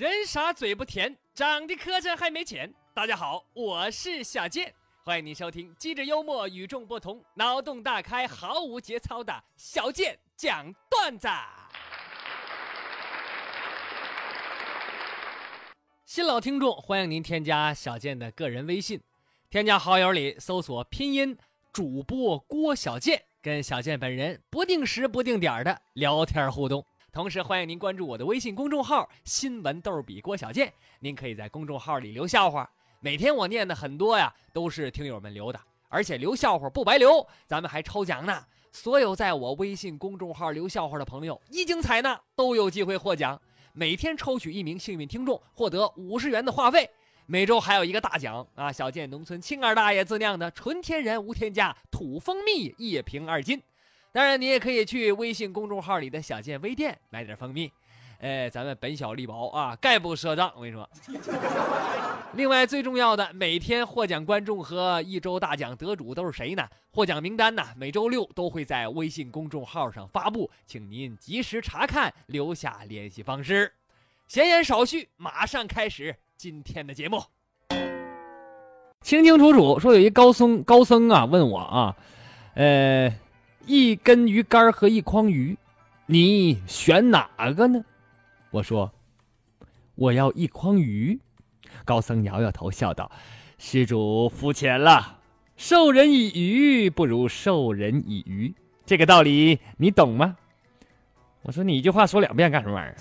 [0.00, 2.72] 人傻嘴不甜，长得磕碜还没钱。
[2.94, 4.72] 大家好，我是小健，
[5.04, 11.28] 欢迎您收听机智幽默、与众不同、脑洞大开、毫无节操的小健讲段子。
[16.06, 19.02] 新老听众，欢迎您添加小健的个人微信，
[19.50, 21.36] 添加好友里搜索拼音
[21.74, 26.82] 主播郭小健，跟小健本人不定时不定点的聊天互动。
[27.12, 38.44] 同时欢迎您关注我的微信公众号“新闻逗比郭小健”，您可以在公众号里留笑话，每天我念的很多呀，都是听友们留的，而且留笑话不白留，咱们还抽奖呢。
[38.70, 43.40] 所有在我微信公众号留笑话的朋友，一经采纳都有机会获奖，
[43.72, 46.88] 每天抽取一名幸运听众，获得五十元的话费。
[47.26, 53.60] 每周还有一个大奖啊，小健农村青二大爷自酿的纯天然无添加土蜂蜜一瓶二斤。
[54.12, 57.70] 当然，你也可以去微信公众号里的小健微店买点蜂蜜，
[58.18, 60.52] 哎，咱们本小利薄啊，概不赊账。
[60.56, 60.88] 我跟你说，
[62.34, 66.66] 另外最重要的，每天获奖观众和一周大奖得主都是谁呢？
[66.90, 73.72] 获奖名单呢，每周六都会在微信公众号上发布，请您及时查看，留下联系方式。
[74.26, 77.22] 闲言少叙，马上开始今天的节目。
[79.02, 81.96] 清清楚楚说，有一高僧高僧啊，问我啊，
[82.54, 83.14] 呃。
[83.66, 85.56] 一根鱼竿和一筐鱼，
[86.06, 87.84] 你选哪个呢？
[88.50, 88.92] 我说，
[89.94, 91.18] 我要一筐鱼。
[91.84, 93.10] 高僧摇摇头，笑道
[93.58, 95.18] ：“施主肤浅了，
[95.56, 98.52] 授人以鱼不如授人以渔，
[98.84, 100.36] 这个道理你懂吗？”
[101.42, 102.96] 我说：“你一句话说两遍干什么玩意儿？”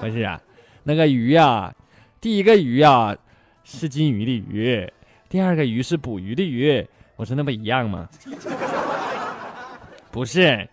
[0.00, 0.40] 不是啊，
[0.82, 1.74] 那个鱼呀，
[2.20, 3.16] 第一个鱼呀
[3.62, 4.92] 是金鱼的鱼，
[5.28, 6.86] 第二个鱼是捕鱼的鱼。
[7.16, 8.08] 我说那不一样吗？
[10.12, 10.68] 不是，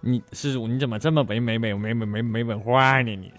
[0.00, 3.16] 你施主你怎么这么没没没没没没没文化呢？
[3.16, 3.32] 你，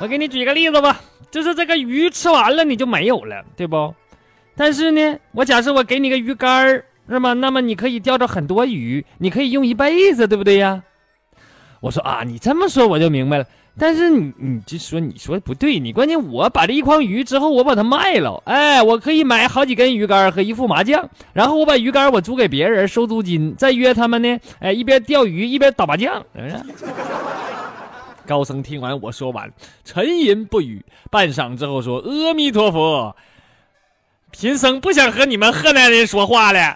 [0.00, 3.94] 我给你举个例子吧，就是这个鱼吃完了你就没有了，对不？
[4.56, 7.32] 但是呢，我假设我给你个鱼竿儿，是吗？
[7.32, 10.82] 那么你可以钓着很多鱼，你可以用一辈子，对不对呀？
[11.80, 13.46] 我说啊，你这么说我就明白了。
[13.78, 26.56] 但是你你就说你说的不对，你关键我把这一筐鱼之后我把它卖了，哎，我可以买好几根鱼竿和一副麻将，然后我把鱼竿我租给别人收租金，再约他们呢，哎，一边钓鱼一边打麻将，是不是？
[28.26, 29.52] 高僧听完我说完，
[29.84, 33.14] 沉吟不语，半晌之后说：“阿弥陀佛，
[34.32, 36.74] 贫僧不想和你们河南人说话了。”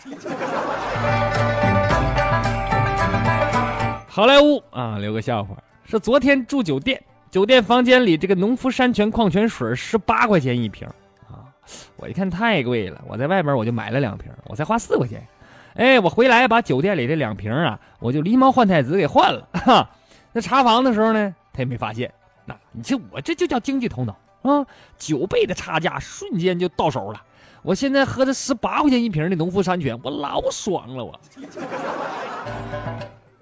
[4.07, 5.57] 好莱坞啊，留个笑话。
[5.91, 7.03] 说昨天住酒店，
[7.33, 10.87] 酒店房间里这个农夫山泉矿泉水十八块钱一瓶
[11.29, 11.51] 啊！
[11.97, 15.27] 我一看太贵了，我在外边我就买了两瓶，我才花四块钱。
[15.75, 19.49] 哎，我回来把酒店里这两瓶啊，我就狸猫换太子给换了。
[19.67, 19.91] 哈，
[20.31, 22.15] 那查房的时候呢，他也没发现。
[22.45, 24.65] 那你这我这就叫经济头脑啊！
[24.97, 27.21] 九倍的差价瞬间就到手了。
[27.63, 31.05] 我现在喝着十八块钱一瓶的农夫山泉，我老爽了。
[31.05, 31.21] 我，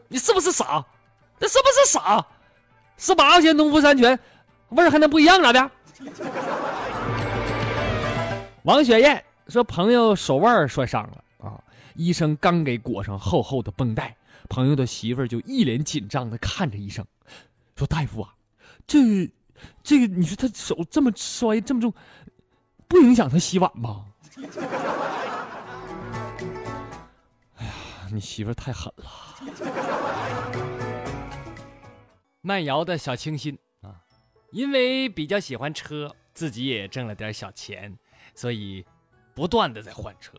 [0.08, 0.82] 你是不是傻？
[1.38, 2.24] 这是不是傻？
[2.98, 4.18] 十八块钱农夫山泉，
[4.70, 5.70] 味儿还能不一样咋的？
[8.64, 11.58] 王雪艳说朋友手腕摔伤了啊，
[11.94, 14.14] 医生刚给裹上厚厚的绷带，
[14.48, 17.02] 朋友的媳妇儿就一脸紧张的看着医生，
[17.76, 18.34] 说大夫啊，
[18.86, 19.30] 这
[19.82, 21.94] 这个你说他手这么摔这么重，
[22.86, 24.04] 不影响他洗碗吧？
[27.56, 27.72] 哎呀，
[28.12, 29.04] 你媳妇儿太狠了。
[32.48, 34.00] 慢摇的小清新啊，
[34.52, 37.94] 因为比较喜欢车，自己也挣了点小钱，
[38.34, 38.82] 所以
[39.34, 40.32] 不断的在换车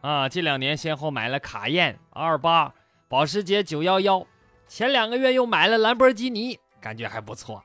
[0.00, 0.28] 啊。
[0.28, 2.74] 这两年先后买了卡宴、二八、
[3.08, 4.26] 保时捷九幺幺
[4.66, 7.62] 前两个月又买了兰博基尼，感觉还不错。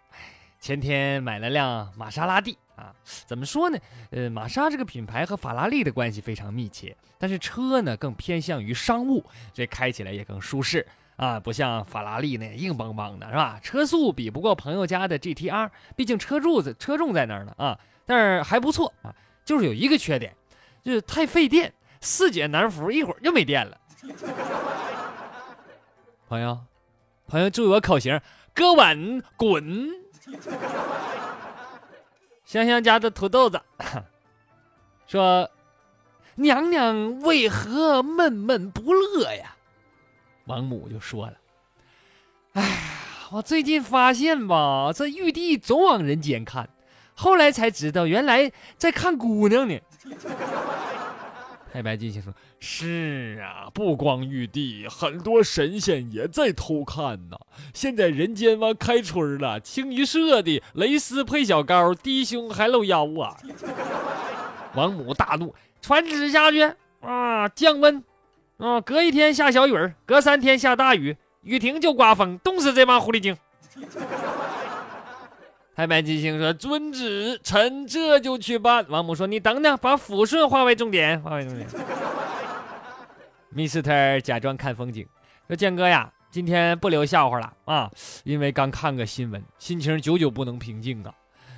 [0.60, 2.94] 前天买了辆玛莎拉蒂啊，
[3.26, 3.80] 怎么说呢？
[4.12, 10.86] 呃，玛莎这个品牌和法拉利的关系非常密切，但是车呢更偏向于商务，所以开起来也更舒适。
[11.20, 13.60] 啊，不像法拉利那硬邦邦的，是吧？
[13.62, 17.78] 车速比不过朋友家的 GTR，毕竟车柱子车重在那儿呢啊。
[18.06, 19.14] 但是还不错啊，
[19.44, 20.34] 就是有一个缺点，
[20.82, 23.78] 就是太费电，四节难扶，一会儿就没电了。
[26.30, 26.58] 朋友，
[27.28, 28.22] 朋友注意我口型，
[28.54, 29.90] 割稳滚。
[32.46, 33.62] 香香家的土豆子
[35.06, 35.52] 说
[36.36, 39.58] ：“娘娘为何闷闷不乐呀？”
[40.50, 41.34] 王母就说了
[42.54, 42.78] ：“哎呀，
[43.32, 46.68] 我最近发现吧，这玉帝总往人间看，
[47.14, 49.80] 后来才知道原来在看姑娘呢。
[51.72, 57.38] 太白金星说：“是啊，不光玉帝，很多神仙也在偷看呢。
[57.76, 63.38] 现在人间往开春了，清一色的蕾丝配小高，低胸还露腰啊！”
[64.74, 68.04] 王母大怒，传旨下去啊，降温，
[68.60, 73.36] 啊，隔一天下小雨儿，隔三天下大雨，雨停就刮风，冻死这帮狐狸精。
[75.74, 81.66] 太白金星说：“遵旨，臣这就去办。”王母说：“你等等，把抚顺化为重点，化为重点。”
[83.56, 84.20] Mr.
[84.20, 85.08] 假装看风景，
[85.48, 87.90] 说：“建哥呀，今天不留笑话了啊，
[88.26, 91.14] 因为刚看个新闻，心情久久不能平静啊。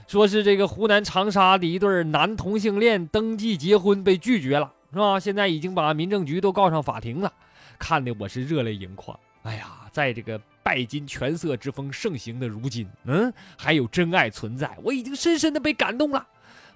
[0.07, 5.19] 说是这个湖南长沙的一对男同性恋登记结婚被拒绝了，是吧？
[5.19, 7.31] 现在已经把民政局都告上法庭了，
[7.79, 9.19] 看得我是热泪盈眶。
[9.43, 10.39] 哎呀，在这个……
[10.63, 16.27] 拜金权色之风盛行的如今，嗯，还有真爱存在，我已经深深的被感动了。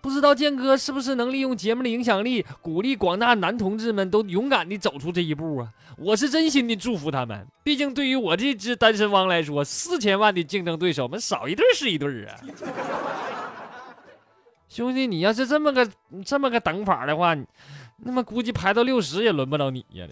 [0.01, 5.69] 不知道建哥是不是能利用节目的影响力，鼓励广大男同志们都勇敢的走出这一步啊？
[5.97, 7.45] 我是真心的祝福他们。
[7.63, 12.35] 毕竟对于我这只单身汪来说，四千万的竞争对手们少一对是一对啊。
[14.67, 15.87] 兄弟，你要是这么个
[16.25, 17.37] 这么个等法的话，
[17.97, 20.07] 那么估计排到六十也轮不到你呀。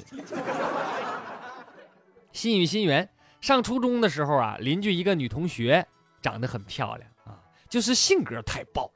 [2.31, 3.07] 心与心缘。
[3.41, 5.85] 上初中的时候啊，邻居一个女同学
[6.21, 7.35] 长得很漂亮啊，
[7.67, 8.89] 就是性格太暴。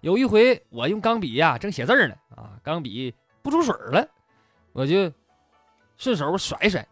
[0.00, 4.04] 有一回我用钢笔呀正写字呢啊，钢笔不出水了，
[4.72, 5.12] 我就
[5.96, 6.84] 顺手甩一甩，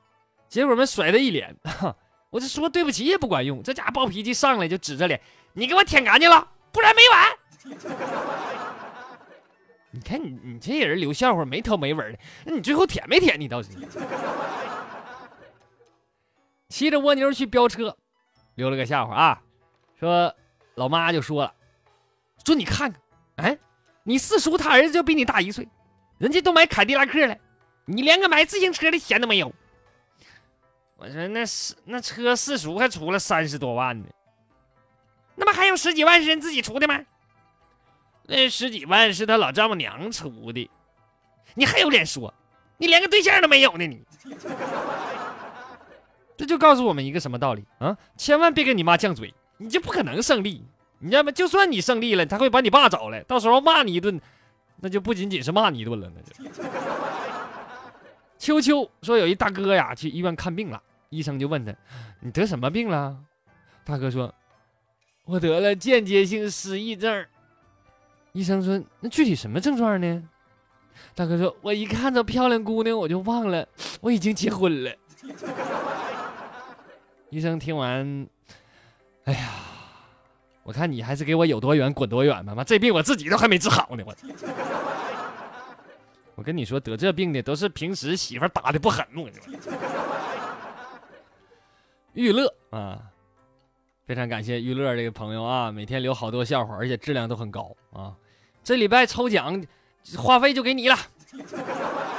[0.49, 1.57] 结果们甩他一脸，
[2.31, 5.21] 我就说对不起也不管用，这家暴脾气上来就指着脸，
[5.55, 8.66] 你给我舔干净了，不然没完。
[9.97, 13.41] 你看你你这人留笑话没头没尾的，那你最后舔没舔？
[13.41, 13.71] 你倒是。
[16.69, 17.97] 骑着蜗牛去飙车，
[18.57, 19.43] 留了个笑话啊，
[19.99, 20.35] 说
[20.75, 21.55] 老妈就说了，
[22.45, 23.01] 说你看看，
[23.37, 23.59] 哎，
[24.03, 25.67] 你四叔他儿子就比你大一岁，
[26.19, 27.35] 人家都买凯迪拉克了，
[27.87, 29.51] 你连个买自行车的钱都没有。
[30.99, 34.07] 我说那是那车四叔还出了三十多万呢，
[35.37, 37.01] 那不还有十几万是人自己出的吗？
[38.29, 40.69] 那十几万是他老丈母娘出的，
[41.55, 42.33] 你还有脸说，
[42.77, 44.03] 你连个对象都没有呢你。
[46.37, 47.97] 这就告诉我们一个什么道理啊？
[48.17, 50.63] 千万别跟你妈犟嘴，你就不可能胜利。
[50.99, 51.31] 你知道吗？
[51.31, 54.21] 就算你胜利了，他会把你爸找来，到时候骂你一顿，
[54.81, 56.45] 那就不仅仅是骂你一顿了，那就。
[58.39, 61.75] 秋秋说有一大哥呀去医院看病了，医生就问他
[62.21, 63.17] ：“你得什么病了？”
[63.85, 64.35] 大哥说
[65.25, 67.25] ：“我得了间接性失忆症。”
[68.37, 70.23] 医生说：“那具体什么症状呢？”
[71.17, 73.67] 大哥说：“我一看到漂亮姑娘，我就忘了
[74.03, 74.95] 我已经结婚了。
[77.31, 78.29] ”医生听完，
[79.25, 79.49] 哎呀，
[80.63, 82.55] 我看你还是给我有多远滚多远吧！
[82.55, 84.15] 妈，这病我自己都还没治好呢，我。
[86.37, 89.51] 我跟你说，得这病的都是平时媳妇打的不狠，我跟你说。
[92.13, 93.01] 娱乐啊，
[94.05, 98.15] 非常感谢娱乐这个朋友啊，每天留好多笑话，而且质量都很高啊。
[98.67, 99.65] 这礼拜抽奖，
[100.19, 100.99] 话费就给你了。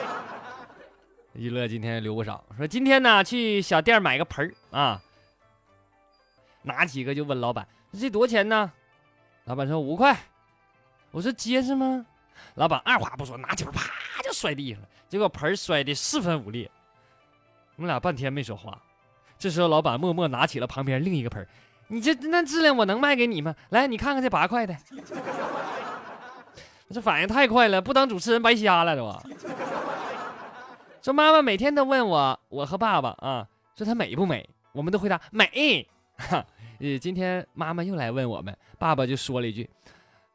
[1.35, 5.01] 一乐今天留不少，说今天呢去小店买个盆儿啊，
[6.61, 8.71] 拿几个就问老板这多少钱呢？
[9.44, 10.17] 老板说五块。
[11.12, 12.05] 我说结实吗？
[12.55, 13.91] 老板二话不说拿起盆啪
[14.24, 16.72] 就摔地上了，结果盆摔的四分五裂。
[17.75, 18.81] 我们俩半天没说话，
[19.38, 21.45] 这时候老板默默拿起了旁边另一个盆
[21.89, 23.53] 你这那质量我能卖给你吗？
[23.67, 24.74] 来你看看这八块的，
[26.89, 29.13] 这反应太快了，不当主持人白瞎了都。
[31.01, 34.48] 说妈妈每天都问我，我和爸爸啊，说她美不美？
[34.74, 35.88] 我们都回答美。
[36.17, 36.46] 哈，
[36.79, 39.70] 呃，今天妈妈又来问我们，爸爸就说了一句：“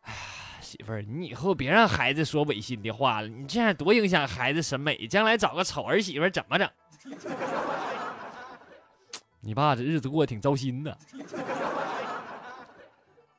[0.05, 0.15] 哎，
[0.61, 6.69] 媳妇儿，你以后别让孩子说违心的话了，你这样多影响孩子审美，将来找个丑儿媳妇怎么整？”
[9.41, 10.97] 你爸这日子过得挺糟心的。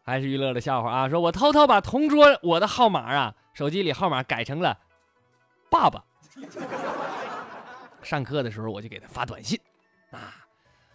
[0.04, 4.78] 还是娱乐的笑话啊，说我偷偷把同桌我的号码啊，手机里号码改成了
[5.70, 6.04] 爸爸。
[8.04, 9.58] 上课的时候，我就给他发短信，
[10.12, 10.36] 啊，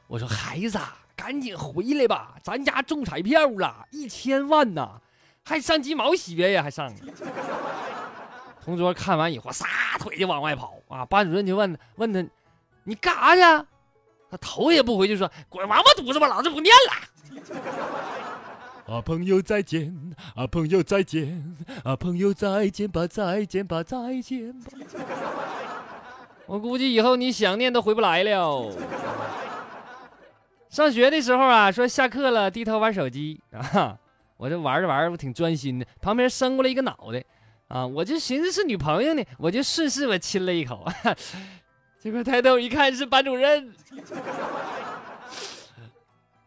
[0.07, 0.79] 我说孩子，
[1.17, 5.01] 赶紧回来吧，咱家中彩票了，一千万呐，
[5.43, 6.93] 还上鸡毛血呀，还上。
[8.63, 9.67] 同桌看完以后，撒
[9.99, 11.07] 腿就往外跑啊！
[11.07, 12.23] 班主任就问问他，
[12.85, 13.67] 你干啥去？
[14.31, 16.93] 他头也不回就说，滚王八犊子吧，老子不念了。
[18.89, 19.95] 啊，朋友再见，
[20.35, 24.71] 啊，朋友再见，啊，朋友再见吧，再见吧，再见吧。
[26.47, 28.73] 我估计以后你想念都回不来了。
[30.71, 33.39] 上学的时候啊，说下课了低头玩手机。
[33.53, 33.99] 啊，
[34.39, 37.23] 我这玩着玩着我挺专心的，旁边伸过来一个脑袋，
[37.69, 40.87] 啊，我就寻思是女朋友呢，我就顺势我亲了一口，
[42.01, 43.71] 结果抬头一看是班主任，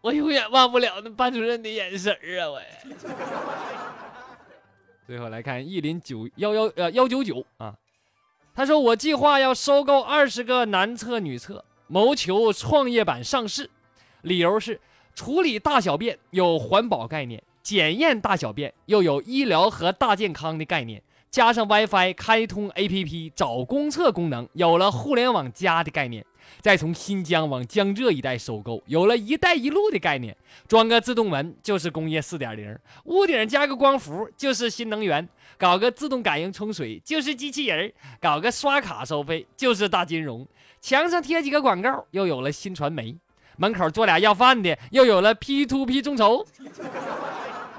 [0.01, 2.49] 我永远忘不了那班主任的眼神儿啊！
[2.49, 2.61] 我。
[5.05, 7.75] 最后来看意林九幺幺呃幺九九啊，
[8.55, 13.69] 他说我计划要收购二十个男厕女厕，谋求创业板上市，
[14.21, 14.79] 理由是
[15.13, 21.01] 处理大小便有环保概念，检验大小便又有医疗和大健康的概念。
[21.29, 26.23] 加上 WiFi 开通 APP 找公厕功能，有了互联网加的概念；
[26.59, 30.35] 再从新疆往江浙一带收购，有了一带一路的概念。
[30.67, 35.27] 装个自动门就是工业四点零，屋顶加个光伏就是新能源，
[35.57, 40.45] 搞个自动感应冲水就是机器人，搞个刷卡收费就是大金融，
[40.81, 43.15] 墙上贴几个广告又有了新传媒，
[43.57, 46.45] 门口坐俩要饭的又有了 P to P 众筹，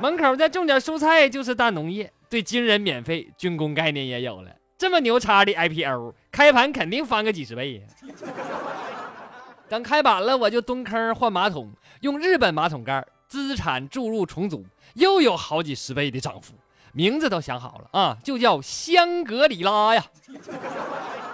[0.00, 2.12] 门口再种点蔬菜就是大农业。
[2.28, 7.80] 对军人免费军工概念也有了，这么牛叉的 IPO，开盘肯定翻个几十倍呀！
[9.72, 14.62] 等开板了，我就蹲坑换马桶，用日本马桶盖，资产注入重组，
[14.96, 16.52] 又有好几十倍的涨幅。
[16.92, 20.04] 名字都想好了啊，就叫香格里拉呀！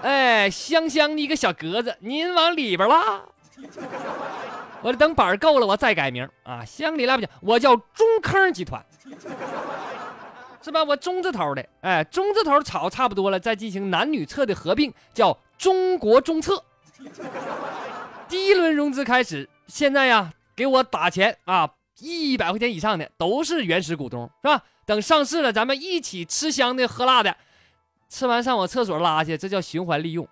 [0.02, 3.20] 哎，香香的一个小格子，您往里边拉。
[4.82, 8.80] 我等板够了，我再改名啊，香格里拉不行，我叫中坑集团。
[10.62, 10.84] 是吧？
[10.84, 16.62] 我中字头的，哎，中字头炒差不多了，再进行男女厕的合并，叫中国中厕。
[18.28, 24.62] 第一轮融资开始，现在呀，给我打钱啊，一百块钱以上的都是原始股东，是吧？
[24.84, 27.36] 等上市了，咱们一起吃香的喝辣的，
[28.08, 30.28] 吃完上我厕所拉去，这叫循环利用。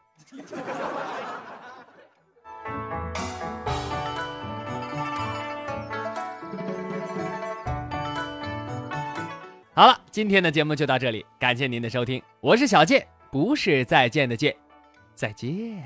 [9.75, 14.55] 好了，今天的节目就到这里，感谢您的收听，我是小健，不是再见的见，
[15.15, 15.83] 再见。